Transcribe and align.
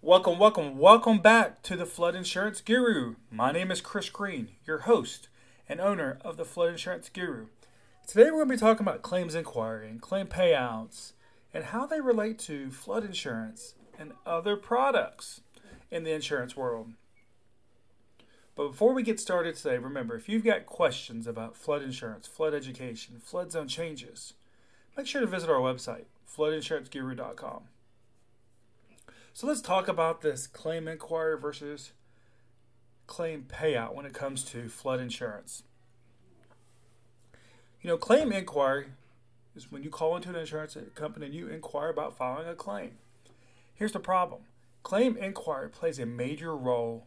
Welcome, 0.00 0.38
welcome, 0.38 0.78
welcome 0.78 1.18
back 1.18 1.60
to 1.64 1.74
the 1.74 1.84
Flood 1.84 2.14
Insurance 2.14 2.60
Guru. 2.60 3.16
My 3.32 3.50
name 3.50 3.72
is 3.72 3.80
Chris 3.80 4.08
Green, 4.08 4.50
your 4.64 4.82
host 4.82 5.28
and 5.68 5.80
owner 5.80 6.18
of 6.20 6.36
the 6.36 6.44
Flood 6.44 6.70
Insurance 6.70 7.08
Guru. 7.08 7.46
Today 8.06 8.26
we're 8.26 8.44
going 8.44 8.50
to 8.50 8.54
be 8.54 8.60
talking 8.60 8.86
about 8.86 9.02
claims 9.02 9.34
inquiry 9.34 9.90
and 9.90 10.00
claim 10.00 10.28
payouts 10.28 11.14
and 11.52 11.64
how 11.64 11.84
they 11.84 12.00
relate 12.00 12.38
to 12.38 12.70
flood 12.70 13.04
insurance 13.04 13.74
and 13.98 14.12
other 14.24 14.54
products 14.54 15.40
in 15.90 16.04
the 16.04 16.12
insurance 16.12 16.56
world. 16.56 16.92
But 18.54 18.68
before 18.68 18.94
we 18.94 19.02
get 19.02 19.18
started 19.18 19.56
today, 19.56 19.78
remember 19.78 20.14
if 20.14 20.28
you've 20.28 20.44
got 20.44 20.64
questions 20.64 21.26
about 21.26 21.56
flood 21.56 21.82
insurance, 21.82 22.28
flood 22.28 22.54
education, 22.54 23.16
flood 23.20 23.50
zone 23.50 23.66
changes, 23.66 24.34
make 24.96 25.08
sure 25.08 25.22
to 25.22 25.26
visit 25.26 25.50
our 25.50 25.60
website, 25.60 26.04
floodinsuranceguru.com. 26.32 27.62
So 29.38 29.46
let's 29.46 29.60
talk 29.60 29.86
about 29.86 30.20
this 30.20 30.48
claim 30.48 30.88
inquiry 30.88 31.38
versus 31.38 31.92
claim 33.06 33.46
payout 33.48 33.94
when 33.94 34.04
it 34.04 34.12
comes 34.12 34.42
to 34.46 34.68
flood 34.68 34.98
insurance. 34.98 35.62
You 37.80 37.86
know, 37.86 37.96
claim 37.96 38.32
inquiry 38.32 38.86
is 39.54 39.70
when 39.70 39.84
you 39.84 39.90
call 39.90 40.16
into 40.16 40.30
an 40.30 40.34
insurance 40.34 40.76
company 40.96 41.26
and 41.26 41.34
you 41.36 41.46
inquire 41.46 41.88
about 41.88 42.16
filing 42.16 42.48
a 42.48 42.56
claim. 42.56 42.98
Here's 43.72 43.92
the 43.92 44.00
problem 44.00 44.40
claim 44.82 45.16
inquiry 45.16 45.70
plays 45.70 46.00
a 46.00 46.06
major 46.06 46.56
role 46.56 47.06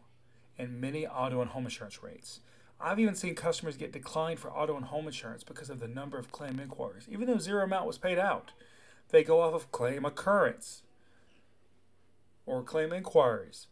in 0.56 0.80
many 0.80 1.06
auto 1.06 1.42
and 1.42 1.50
home 1.50 1.64
insurance 1.64 2.02
rates. 2.02 2.40
I've 2.80 2.98
even 2.98 3.14
seen 3.14 3.34
customers 3.34 3.76
get 3.76 3.92
declined 3.92 4.38
for 4.38 4.50
auto 4.50 4.74
and 4.74 4.86
home 4.86 5.04
insurance 5.04 5.44
because 5.44 5.68
of 5.68 5.80
the 5.80 5.86
number 5.86 6.16
of 6.16 6.32
claim 6.32 6.58
inquiries, 6.58 7.06
even 7.10 7.26
though 7.26 7.36
zero 7.36 7.62
amount 7.64 7.86
was 7.86 7.98
paid 7.98 8.18
out. 8.18 8.52
They 9.10 9.22
go 9.22 9.42
off 9.42 9.52
of 9.52 9.70
claim 9.70 10.06
occurrence 10.06 10.82
or 12.52 12.62
claim 12.62 12.92
inquiries. 12.92 13.66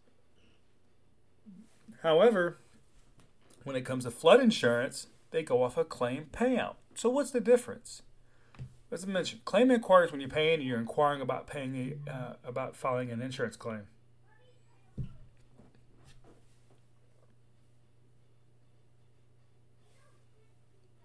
However, 2.02 2.56
when 3.64 3.76
it 3.76 3.82
comes 3.82 4.04
to 4.04 4.10
flood 4.10 4.40
insurance, 4.40 5.08
they 5.32 5.42
go 5.42 5.62
off 5.62 5.76
a 5.76 5.84
claim 5.84 6.28
payout. 6.32 6.76
So 6.94 7.10
what's 7.10 7.30
the 7.30 7.40
difference? 7.40 8.00
As 8.90 9.04
I 9.04 9.06
mentioned, 9.06 9.44
claim 9.44 9.70
inquiries 9.70 10.12
when 10.12 10.20
you're 10.22 10.30
paying, 10.30 10.62
you're 10.62 10.78
inquiring 10.78 11.20
about 11.20 11.46
paying 11.46 12.00
uh, 12.10 12.34
about 12.42 12.74
filing 12.74 13.10
an 13.10 13.20
insurance 13.20 13.54
claim. 13.54 13.82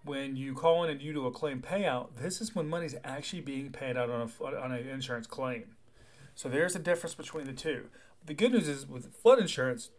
When 0.02 0.36
you 0.36 0.54
call 0.54 0.82
in 0.84 0.90
and 0.90 1.02
you 1.02 1.12
do 1.12 1.26
a 1.26 1.30
claim 1.30 1.60
payout, 1.60 2.16
this 2.16 2.40
is 2.40 2.54
when 2.54 2.68
money's 2.68 2.94
actually 3.04 3.42
being 3.42 3.70
paid 3.70 3.98
out 3.98 4.08
on 4.08 4.30
a 4.40 4.44
on 4.44 4.72
an 4.72 4.88
insurance 4.88 5.26
claim. 5.26 5.75
So 6.36 6.50
there's 6.50 6.76
a 6.76 6.78
difference 6.78 7.14
between 7.14 7.46
the 7.46 7.54
two. 7.54 7.86
The 8.24 8.34
good 8.34 8.52
news 8.52 8.68
is 8.68 8.86
with 8.86 9.16
flood 9.16 9.38
insurance, 9.38 9.90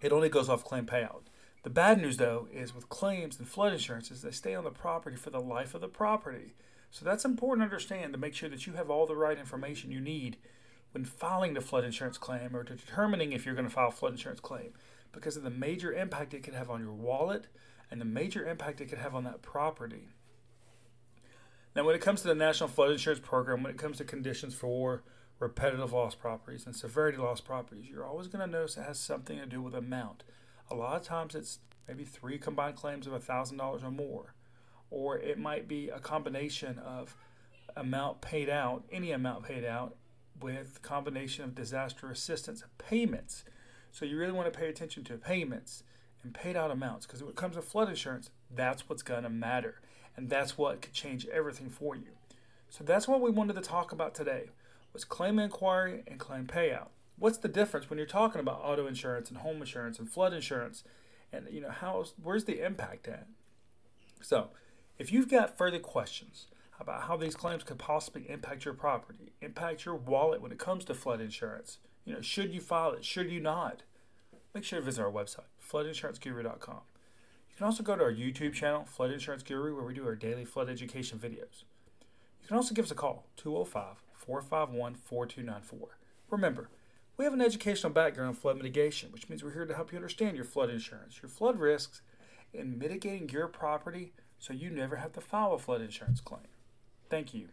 it 0.00 0.10
only 0.10 0.30
goes 0.30 0.48
off 0.48 0.64
claim 0.64 0.86
payout. 0.86 1.24
The 1.64 1.70
bad 1.70 2.00
news, 2.00 2.16
though, 2.16 2.48
is 2.50 2.74
with 2.74 2.88
claims 2.88 3.38
and 3.38 3.46
flood 3.46 3.74
insurance, 3.74 4.10
is 4.10 4.22
they 4.22 4.30
stay 4.30 4.54
on 4.54 4.64
the 4.64 4.70
property 4.70 5.16
for 5.16 5.30
the 5.30 5.40
life 5.40 5.74
of 5.74 5.82
the 5.82 5.88
property. 5.88 6.54
So 6.90 7.04
that's 7.04 7.26
important 7.26 7.60
to 7.60 7.64
understand 7.64 8.12
to 8.12 8.18
make 8.18 8.34
sure 8.34 8.48
that 8.48 8.66
you 8.66 8.72
have 8.72 8.88
all 8.88 9.06
the 9.06 9.16
right 9.16 9.38
information 9.38 9.90
you 9.90 10.00
need 10.00 10.38
when 10.92 11.04
filing 11.04 11.52
the 11.52 11.60
flood 11.60 11.84
insurance 11.84 12.16
claim 12.16 12.56
or 12.56 12.62
determining 12.62 13.32
if 13.32 13.44
you're 13.44 13.54
going 13.54 13.68
to 13.68 13.74
file 13.74 13.88
a 13.88 13.92
flood 13.92 14.12
insurance 14.12 14.40
claim 14.40 14.72
because 15.12 15.36
of 15.36 15.42
the 15.42 15.50
major 15.50 15.92
impact 15.92 16.32
it 16.32 16.42
could 16.42 16.54
have 16.54 16.70
on 16.70 16.80
your 16.80 16.92
wallet 16.92 17.48
and 17.90 18.00
the 18.00 18.06
major 18.06 18.48
impact 18.48 18.80
it 18.80 18.86
could 18.86 18.98
have 18.98 19.14
on 19.14 19.24
that 19.24 19.42
property. 19.42 20.08
Now, 21.76 21.84
when 21.84 21.94
it 21.94 22.00
comes 22.00 22.22
to 22.22 22.28
the 22.28 22.34
National 22.34 22.68
Flood 22.68 22.92
Insurance 22.92 23.20
Program, 23.20 23.62
when 23.62 23.72
it 23.72 23.78
comes 23.78 23.98
to 23.98 24.04
conditions 24.04 24.54
for 24.54 25.02
repetitive 25.38 25.92
loss 25.92 26.14
properties 26.14 26.66
and 26.66 26.74
severity 26.74 27.18
loss 27.18 27.40
properties, 27.40 27.88
you're 27.90 28.06
always 28.06 28.28
going 28.28 28.44
to 28.44 28.50
notice 28.50 28.76
it 28.76 28.84
has 28.84 28.98
something 28.98 29.38
to 29.38 29.46
do 29.46 29.60
with 29.60 29.74
amount. 29.74 30.22
A 30.70 30.74
lot 30.74 30.96
of 30.96 31.02
times 31.02 31.34
it's 31.34 31.58
maybe 31.88 32.04
three 32.04 32.38
combined 32.38 32.76
claims 32.76 33.06
of 33.06 33.12
$1,000 33.12 33.84
or 33.84 33.90
more, 33.90 34.34
or 34.90 35.18
it 35.18 35.38
might 35.38 35.68
be 35.68 35.88
a 35.88 35.98
combination 35.98 36.78
of 36.78 37.16
amount 37.76 38.20
paid 38.20 38.48
out, 38.48 38.84
any 38.90 39.10
amount 39.12 39.44
paid 39.44 39.64
out, 39.64 39.96
with 40.40 40.82
combination 40.82 41.44
of 41.44 41.54
disaster 41.54 42.10
assistance 42.10 42.64
payments. 42.78 43.44
So 43.92 44.04
you 44.04 44.18
really 44.18 44.32
want 44.32 44.52
to 44.52 44.58
pay 44.58 44.68
attention 44.68 45.04
to 45.04 45.16
payments 45.16 45.84
and 46.22 46.34
paid 46.34 46.56
out 46.56 46.70
amounts 46.70 47.06
because 47.06 47.22
when 47.22 47.30
it 47.30 47.36
comes 47.36 47.56
to 47.56 47.62
flood 47.62 47.88
insurance, 47.88 48.30
that's 48.50 48.88
what's 48.88 49.02
going 49.02 49.22
to 49.22 49.30
matter. 49.30 49.80
And 50.16 50.28
that's 50.28 50.56
what 50.56 50.82
could 50.82 50.92
change 50.92 51.26
everything 51.26 51.68
for 51.68 51.94
you. 51.94 52.12
So 52.68 52.82
that's 52.82 53.06
what 53.06 53.20
we 53.20 53.30
wanted 53.30 53.54
to 53.54 53.60
talk 53.60 53.92
about 53.92 54.14
today 54.14 54.50
was 54.94 55.04
claim 55.04 55.38
inquiry 55.38 56.04
and 56.06 56.18
claim 56.18 56.46
payout. 56.46 56.88
What's 57.18 57.38
the 57.38 57.48
difference 57.48 57.90
when 57.90 57.98
you're 57.98 58.06
talking 58.06 58.40
about 58.40 58.62
auto 58.62 58.86
insurance 58.86 59.28
and 59.28 59.38
home 59.38 59.60
insurance 59.60 59.98
and 59.98 60.08
flood 60.08 60.32
insurance? 60.32 60.84
And 61.32 61.48
you 61.50 61.60
know, 61.60 61.70
how 61.70 62.04
where's 62.22 62.44
the 62.44 62.64
impact 62.64 63.06
at? 63.08 63.26
So, 64.22 64.50
if 64.98 65.12
you've 65.12 65.28
got 65.28 65.58
further 65.58 65.78
questions 65.78 66.46
about 66.80 67.02
how 67.02 67.16
these 67.16 67.34
claims 67.34 67.64
could 67.64 67.78
possibly 67.78 68.28
impact 68.28 68.64
your 68.64 68.74
property, 68.74 69.32
impact 69.42 69.84
your 69.84 69.96
wallet 69.96 70.40
when 70.40 70.52
it 70.52 70.58
comes 70.58 70.84
to 70.86 70.94
flood 70.94 71.20
insurance, 71.20 71.78
you 72.04 72.14
know, 72.14 72.20
should 72.20 72.54
you 72.54 72.60
file 72.60 72.92
it, 72.92 73.04
should 73.04 73.30
you 73.30 73.40
not? 73.40 73.82
Make 74.54 74.64
sure 74.64 74.78
to 74.78 74.84
visit 74.84 75.02
our 75.02 75.10
website, 75.10 75.50
floodinsuranceguru.com. 75.60 76.80
You 77.50 77.56
can 77.56 77.66
also 77.66 77.82
go 77.82 77.96
to 77.96 78.02
our 78.02 78.12
YouTube 78.12 78.52
channel, 78.52 78.84
Flood 78.84 79.12
Insurance 79.12 79.42
Guru, 79.42 79.74
where 79.76 79.84
we 79.84 79.94
do 79.94 80.06
our 80.06 80.16
daily 80.16 80.44
flood 80.44 80.68
education 80.68 81.18
videos. 81.18 81.64
You 82.44 82.48
can 82.48 82.58
also 82.58 82.74
give 82.74 82.84
us 82.84 82.90
a 82.90 82.94
call, 82.94 83.24
205 83.38 84.04
451 84.16 84.96
4294. 84.96 85.96
Remember, 86.28 86.68
we 87.16 87.24
have 87.24 87.32
an 87.32 87.40
educational 87.40 87.90
background 87.90 88.28
in 88.28 88.34
flood 88.34 88.58
mitigation, 88.58 89.10
which 89.12 89.30
means 89.30 89.42
we're 89.42 89.54
here 89.54 89.64
to 89.64 89.74
help 89.74 89.92
you 89.92 89.96
understand 89.96 90.36
your 90.36 90.44
flood 90.44 90.68
insurance, 90.68 91.22
your 91.22 91.30
flood 91.30 91.58
risks, 91.58 92.02
and 92.52 92.78
mitigating 92.78 93.30
your 93.30 93.48
property 93.48 94.12
so 94.38 94.52
you 94.52 94.68
never 94.68 94.96
have 94.96 95.14
to 95.14 95.22
file 95.22 95.54
a 95.54 95.58
flood 95.58 95.80
insurance 95.80 96.20
claim. 96.20 96.42
Thank 97.08 97.32
you. 97.32 97.48